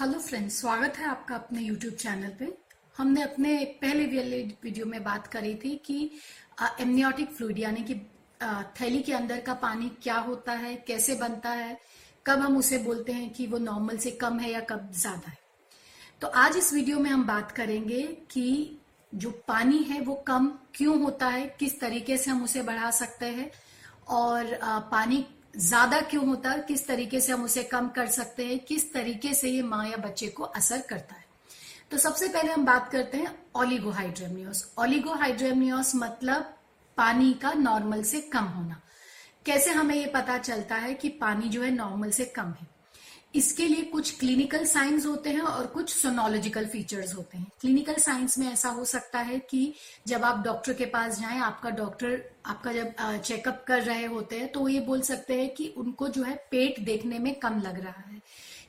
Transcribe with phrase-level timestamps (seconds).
[0.00, 2.46] Hello friends, स्वागत है आपका अपने यूट्यूब चैनल पे।
[2.96, 5.98] हमने अपने पहले वीडियो में बात करी थी कि
[6.80, 7.94] एमनियोटिक फ्लूड यानी कि
[8.80, 11.76] थैली के अंदर का पानी क्या होता है, कैसे बनता है,
[12.26, 15.38] कब हम उसे बोलते हैं कि वो नॉर्मल से कम है या कब ज़्यादा है।
[16.22, 18.80] तो आज इस वीडियो में हम बात करेंगे कि
[19.12, 23.26] जो पानी है वो कम क्यों होता है, किस तरीके से हम उसे बढ़ा सकते
[23.26, 23.50] हैं,
[24.08, 25.24] और पानी
[25.54, 29.34] ज़्यादा क्यों होता है किस तरीके से हम उसे कम कर सकते हैं, किस तरीके
[29.34, 31.24] से ये माँ या बच्चे को असर करता है।
[31.90, 36.54] तो सबसे पहले हम बात करते हैं ओलिगोहाइड्रेमियोस। ओलिगोहाइड्रेमियोस मतलब
[36.98, 38.80] पानी का नॉर्मल से कम होना।
[39.46, 42.66] कैसे हमें ये पता चलता है कि पानी जो है नॉर्मल से कम है?
[43.34, 48.38] इसके लिए कुछ क्लिनिकल साइंस होते हैं और कुछ सोनोलॉजिकल फीचर्स होते हैं। क्लिनिकल साइंस
[48.38, 49.72] में ऐसा हो सकता है कि
[50.06, 54.50] जब आप डॉक्टर के पास जाएँ आपका डॉक्टर आपका जब चेकअप कर रहे होते हैं
[54.52, 58.02] तो ये बोल सकते हैं कि उनको जो है पेट देखने में कम लग रहा
[58.10, 58.20] है।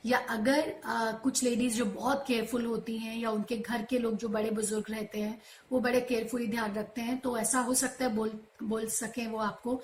[0.06, 4.16] या अगर आ, कुछ लेडीज़ जो बहुत केयरफुल होती हैं या उनके घर के लोग
[4.18, 8.06] जो बड़े बुज़ुर्ग रहते हैं वो बड़े केयरफुली ध्यान रखते हैं तो ऐसा हो सकता
[8.06, 8.32] है बोल
[8.64, 9.76] बोल सके वो आपको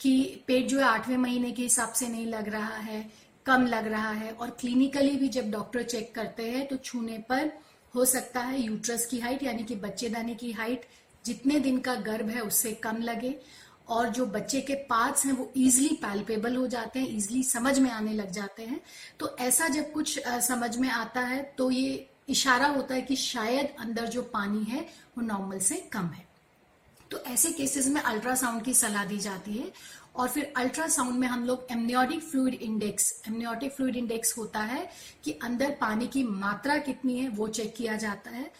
[0.00, 3.04] कि पेट जो है आठवें महीने के हिसाब से नहीं लग रहा है।
[3.46, 7.50] कम लग रहा है और क्लिनिकली भी जब डॉक्टर चेक करते हैं तो छूने पर
[7.94, 10.86] हो सकता है यूट्रस की हाइट यानी कि बच्चेदानी की हाइट
[11.24, 13.34] जितने दिन का गर्भ है उससे कम लगे
[13.88, 17.90] और जो बच्चे के पार्ट्स हैं वो इजिली पैल्पेबल हो जाते हैं इजिली समझ में
[17.90, 18.80] आने लग जाते हैं।
[19.20, 23.74] तो ऐसा जब कुछ समझ में आता है तो ये इशारा होता है कि शायद
[23.78, 24.80] अंदर जो पानी है
[25.18, 26.26] वो नॉर्मल से कम है।
[27.14, 29.70] तो ऐसे केसेस में अल्ट्रासाउंड की सलाह दी जाती है
[30.16, 34.88] और फिर अल्ट्रासाउंड में हम लोग amniotic fluid index amniotic fluid index होता है
[35.24, 38.50] कि अंदर पानी की मात्रा कितनी है, वो चेक किया जाता है।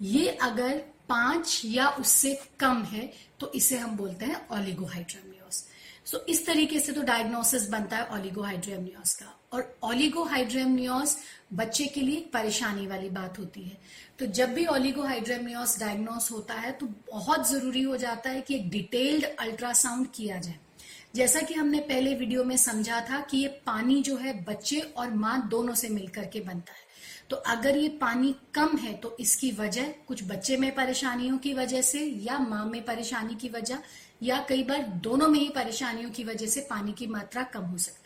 [0.00, 5.64] ये अगर पाँच या उससे कम है तो इसे हम बोलते हैं ऑलिगोहाइड्रेमियोस
[6.04, 11.16] सो इस तरीके से तो डायग्नोसिस बनता है ऑलिगोहाइड्रेमियोस का। और ऑलिगोहाइड्रेमियोस
[11.52, 13.76] बच्चे के लिए परेशानी वाली बात होती है।
[14.18, 18.68] तो जब भी ऑलिगोहाइड्रेमियोस डायग्नोस होता है तो बहुत ज़रूरी हो जाता है कि एक
[18.70, 20.58] डिटेल्ड अल्ट्रासाउंड किया जाए।
[21.14, 25.10] जैसा कि हमने पहले वीडियो में समझा था कि ये पानी जो है, बच्चे और
[25.14, 26.84] माँ दोनों से मिलकर के बनता है।
[27.30, 31.82] तो अगर ये पानी कम है तो इसकी वजह, कुछ बच्चे में परेशानियों की वजह
[31.82, 33.78] से, या माँ में परेशानी की वजह,
[34.22, 37.78] या कई बार दोनों में ही परेशानियों की वजह से पानी की मात्रा कम हो
[37.78, 38.05] सकती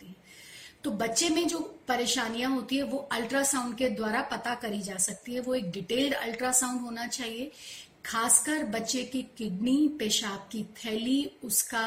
[0.83, 5.33] तो बच्चे में जो परेशानियाँ होती है, वो अल्ट्रासाउंड के द्वारा पता करी जा सकती
[5.33, 7.51] है। वो एक डिटेल्ड अल्ट्रासाउंड होना चाहिए।
[8.05, 11.85] खासकर बच्चे की किडनी, पेशाब की थैली, उसका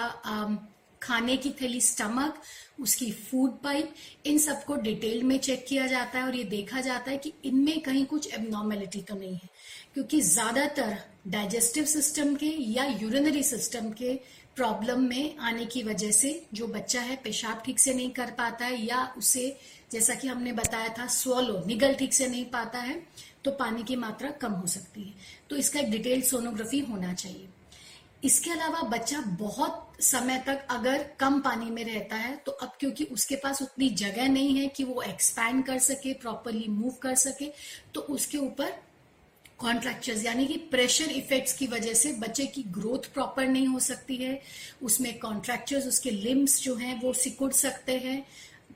[1.02, 2.34] खाने की थैली, स्टमक,
[2.80, 3.94] उसकी फ़ूड पाइप,
[4.26, 7.80] इन सबको डिटेल में चेक किया जाता है और ये देखा जाता है कि इनमें
[7.80, 9.48] कहीं कुछ एबनॉर्मेलिटी तो नहीं है।
[9.94, 14.18] क्योंकि ज़्यादातर डाइजेस्टिव सिस्टम के या यूरिनरी सिस्टम के
[14.56, 18.64] प्रॉब्लम में आने की वजह से जो बच्चा है पेशाब ठीक से नहीं कर पाता
[18.64, 19.56] है या उसे,
[19.92, 23.02] जैसा कि हमने बताया था स्वलो निगल ठीक से नहीं पाता है
[23.44, 25.14] तो पानी की मात्रा कम हो सकती है।
[25.50, 27.48] तो इसका एक डिटेल सोनोग्राफी होना चाहिए।
[28.24, 33.04] इसके अलावा बच्चा बहुत समय तक अगर कम पानी में रहता है तो अब क्योंकि
[33.04, 37.52] उसके पास उतनी जगह नहीं है कि वो एक्सपैंड कर सके प्रॉपरली मूव कर सके
[37.94, 38.72] तो उसके ऊपर
[39.64, 44.16] कॉन्ट्रैक्चर्स यानी कि प्रेशर इफेक्ट्स की वजह से बच्चे की ग्रोथ प्रॉपर नहीं हो सकती
[44.16, 44.40] है।
[44.82, 48.24] उसमें कॉन्ट्रैक्चर्स उसके लिम्स जो हैं, वो सिकुड़ सकते हैं।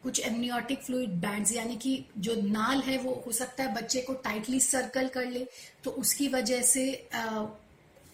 [0.03, 4.15] कुछ एमनियोटिक फ्लूड बैंड्स यानी कि जो नाल है, वो हो सकता है बच्चे को
[4.25, 5.47] टाइटली सर्कल कर ले।
[5.84, 6.84] तो उसकी वजह से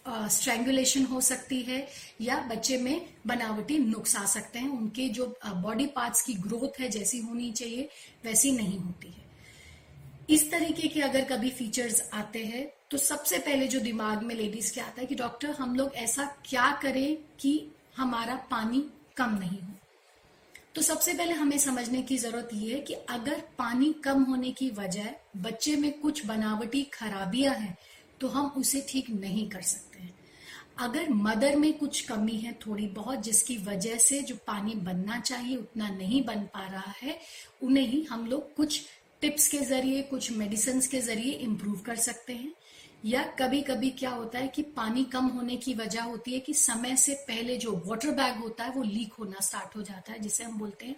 [0.07, 1.87] स्ट्रेंगुलेशन हो सकती है,
[2.21, 6.89] या बच्चे में बनावटी नुक्स आ सकते हैं। उनके जो बॉडी पार्ट्स की ग्रोथ है,
[6.91, 7.89] जैसी होनी चाहिए,
[8.25, 9.24] वैसी नहीं होती है।
[10.31, 14.73] इस तरीके के अगर कभी फीचर्स आते हैं तो सबसे पहले जो दिमाग में लेडीज़
[14.75, 18.85] के आता है कि, डॉक्टर, हम लोग ऐसा क्या करें कि हमारा पानी
[19.17, 19.73] कम नहीं हो?
[20.75, 24.71] तो सबसे पहले हमें समझने की ज़रूरत यह है कि अगर पानी कम होने की
[24.71, 27.77] वजह बच्चे में कुछ बनावटी खराबियाँ हैं
[28.21, 30.15] तो हम उसे ठीक नहीं कर सकते हैं।
[30.79, 35.57] अगर मदर में कुछ कमी है थोड़ी बहुत, जिसकी वजह से जो पानी बनना चाहिए,
[35.57, 37.19] उतना नहीं बन पा रहा है,
[37.63, 38.83] उन्हें ही हम लोग कुछ
[39.25, 42.53] टिप्स के ज़रिए, कुछ मेडिसिन के ज़रिए इम्प्रूव कर सकते हैं।
[43.05, 46.55] या कभी कभी क्या होता है कि पानी कम होने की वजह होती है कि
[46.55, 50.19] समय से पहले जो वाटर बैग होता है वो लीक होना स्टार्ट हो जाता है,
[50.19, 50.97] जिसे हम बोलते हैं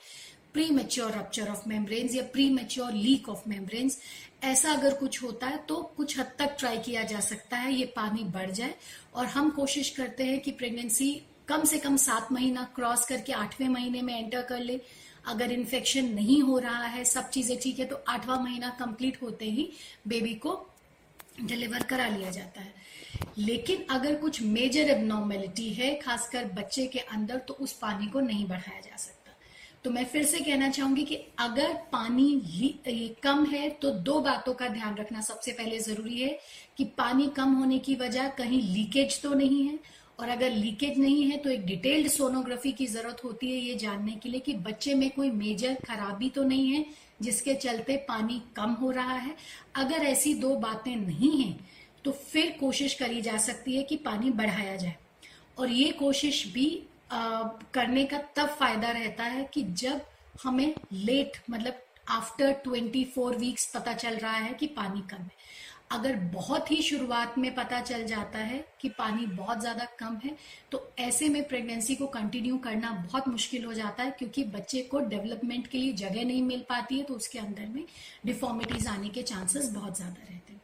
[0.53, 3.99] premature rupture of membranes या premature leak of membranes
[4.45, 7.87] ऐसा अगर कुछ होता है तो कुछ हद तक ट्राई किया जा सकता है, ये
[7.97, 8.75] पानी बढ़ जाए।
[9.15, 11.13] और हम कोशिश करते हैं कि प्रेगनेंसी
[11.49, 14.81] कम से कम सात महीना क्रॉस करके आठवें महीने में एंटर कर ले।
[15.27, 19.45] अगर इन्फेक्शन नहीं हो रहा है, सब चीज़ें ठीक है तो आठवां महीना कंप्लीट होते
[19.47, 19.69] ही
[20.09, 20.55] बेबी को
[21.41, 22.75] डिलीवर करा लिया जाता है।
[23.39, 28.47] लेकिन अगर कुछ मेजर एबनॉर्मेलिटी है, खासकर बच्चे के अंदर तो उस पानी को नहीं
[28.49, 29.15] बढ़ाया जा सकता।
[29.85, 34.69] तो मैं फिर से कहना चाहूँगी कि अगर पानी कम है तो दो बातों का
[34.69, 36.39] ध्यान रखना सबसे पहले ज़रूरी है
[36.77, 39.79] कि पानी कम होने की वजह कहीं लीकेज तो नहीं है
[40.19, 44.13] और अगर लीकेज नहीं है तो एक डिटेल्ड सोनोग्राफी की ज़रूरत होती है ये जानने
[44.13, 46.85] के लिए कि बच्चे में कोई मेजर खराबी तो नहीं है
[47.23, 49.35] जिसके चलते पानी कम हो रहा है।
[49.75, 51.59] अगर ऐसी दो बातें नहीं हैं
[52.05, 54.97] तो फिर कोशिश करी जा सकती है कि पानी बढ़ाया जाए।
[55.59, 56.69] और ये कोशिश भी
[57.13, 57.43] आ,
[57.75, 60.01] करने का तब फ़ायदा रहता है कि जब
[60.43, 65.31] हमें लेट मतलब आफ्टर 24 वीक्स पता चल रहा है कि पानी कम है।
[65.91, 70.35] अगर बहुत ही शुरुआत में पता चल जाता है कि पानी बहुत ज़्यादा कम है
[70.73, 75.01] तो ऐसे में प्रेगनेंसी को कंटिन्यू करना बहुत मुश्किल हो जाता है क्योंकि बच्चे को
[75.07, 77.85] डेवलपमेंट के लिए जगह नहीं मिल पाती है तो उसके अंदर में
[78.27, 80.61] डिफॉर्मिटीज आने के चांसेस बहुत ज़्यादा रहते हैं।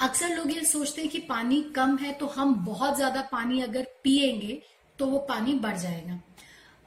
[0.00, 3.86] अक्सर लोग ये सोचते हैं कि पानी कम है तो हम बहुत ज़्यादा पानी अगर
[4.04, 4.60] पिएँगे
[4.98, 6.20] तो वो पानी बढ़ जाएगा।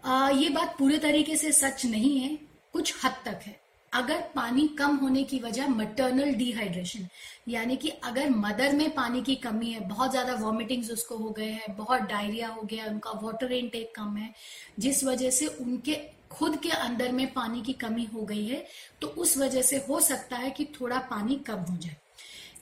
[0.04, 2.38] आ, ये बात पूरे तरीके से सच नहीं है
[2.74, 3.60] कुछ हद तक है।
[3.94, 7.08] अगर पानी कम होने की वजह मटर्नल डिहाइड्रेशन
[7.48, 11.46] यानी कि अगर मदर में पानी की कमी है, बहुत ज़्यादा वॉमिटिंग्स उसको हो गए
[11.46, 14.34] हैं, बहुत डायरिया हो गया उनका वाटर इनटेक कम है,
[14.80, 15.96] जिस वजह से उनके
[16.32, 18.66] खुद के अंदर में पानी की कमी हो गई है
[19.02, 21.96] तो उस वजह से हो सकता है कि थोड़ा पानी कम हो जाए।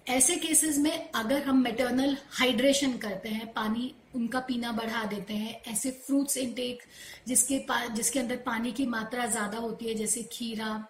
[0.10, 5.62] ऐसे केसेस में अगर हम मेटर्नल हाइड्रेशन करते हैं, पानी उनका पीना बढ़ा देते हैं,
[5.64, 6.84] ऐसे फ्रूट्स इनटेक
[7.28, 10.88] जिसके जिसके अंदर पानी की मात्रा ज़्यादा होती है, जैसे खीरा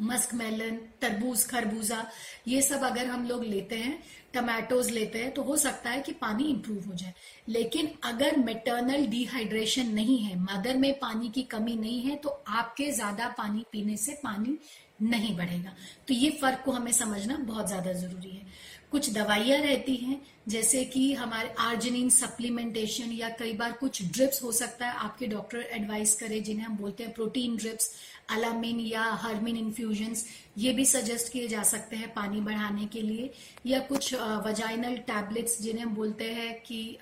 [0.00, 2.04] मस्क मेलन, तरबूज, खरबूजा,
[2.48, 3.98] ये सब अगर हम लोग लेते हैं
[4.34, 7.14] टमाटोज लेते हैं तो हो सकता है कि पानी इंप्रूव हो जाए।
[7.48, 12.90] लेकिन अगर मेटर्नल डिहाइड्रेशन नहीं है मदर में पानी की कमी नहीं है तो आपके
[12.92, 14.58] ज़्यादा पानी पीने से पानी
[15.02, 15.72] नहीं बढ़ेगा।
[16.08, 18.46] तो ये फ़र्क को हमें समझना बहुत ज़्यादा ज़रूरी है।
[18.92, 24.52] कुछ दवाइयाँ रहती हैं, जैसे कि हमारे आर्जिनिन सप्लीमेंटेशन या कई बार कुछ ड्रिप्स हो
[24.52, 27.92] सकता है, आपके डॉक्टर एडवाइस करे, जिन्हें हम बोलते हैं प्रोटीन ड्रिप्स
[28.30, 30.14] अलामिन या हर्मिन इन्फ्यूजन
[30.58, 33.30] ये भी सजेस्ट किए जा सकते हैं पानी बढ़ाने के लिए,
[33.66, 34.14] या कुछ
[34.46, 36.98] वजाइनल टैबलेट्स जिन्हें हम बोलते हैं कि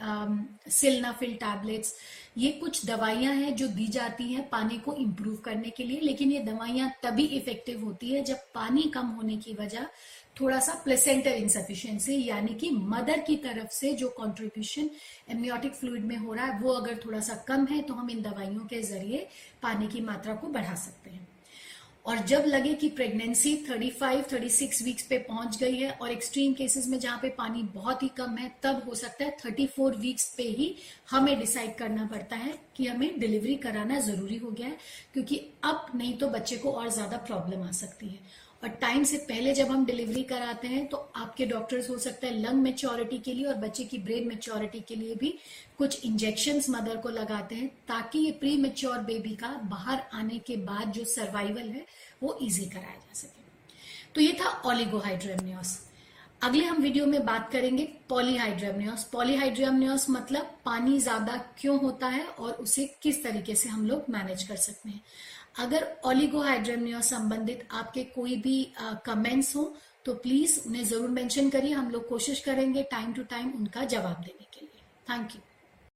[0.71, 1.95] सिलनाफिल टैबलेट्स
[2.39, 6.33] ये कुछ दवाइयाँ हैं जो दी जाती हैं पानी को इम्प्रूव करने के लिए, लेकिन
[6.33, 9.87] ये दवाइयाँ तभी इफ़ेक्टिव होती है जब पानी कम होने की वजह
[10.41, 14.91] थोड़ा सा प्लेसेंटर इंसफिशियंसी यानी कि मदर की तरफ़ से जो कंट्रीब्यूशन
[15.31, 18.23] एमनियोटिक फ्लूड में हो रहा है वो अगर थोड़ा सा कम है तो हम इन
[18.23, 19.27] दवाइयों के ज़रिए
[19.63, 21.27] पानी की मात्रा को बढ़ा सकते हैं।
[22.07, 26.87] और जब लगे कि प्रेगनेंसी 35, 36 वीक्स पे पहुँच गई है और एक्सट्रीम केसेस
[26.89, 30.43] में जहाँ पे पानी बहुत ही कम है तब हो सकता है 34 वीक्स पे
[30.43, 30.75] ही
[31.11, 34.77] हमें डिसाइड करना पड़ता है कि हमें डिलीवरी कराना ज़रूरी हो गया है
[35.13, 38.19] क्योंकि अब नहीं तो बच्चे को और ज़्यादा प्रॉब्लम आ सकती है।
[38.63, 42.41] और टाइम से पहले जब हम डिलीवरी कराते हैं तो आपके डॉक्टर्स हो सकता है
[42.41, 45.35] लंग मेच्योरिटी के लिए और बच्चे की ब्रेन मेच्योरिटी के लिए भी
[45.79, 50.57] कुछ इंजेक्शन मदर को लगाते हैं, ताकि ये प्री मेच्योर बेबी का बाहर आने के
[50.59, 51.85] बाद जो सर्वाइवल है,
[52.23, 53.47] वो इजी कराया जा सके।
[54.15, 55.79] तो ये था ऑलिगोहाइड्रेमनियोस
[56.43, 62.53] अगले हम वीडियो में बात करेंगे पॉलीहाइड्रेमनियोस पॉलीहाइड्रेमनियोस मतलब पानी ज़्यादा क्यों होता है और
[62.55, 65.01] उसे किस तरीके से हम लोग मैनेज कर सकते हैं।
[65.55, 68.57] अगर ओलिगोहाइड्रेमिया संबंधित आपके कोई भी
[69.07, 69.65] कमेंट्स हो
[70.05, 74.21] तो प्लीज़ उन्हें ज़रूर मेंशन करिए। हम लोग कोशिश करेंगे टाइम टू टाइम उनका जवाब
[74.25, 75.41] देने के लिए। Thank you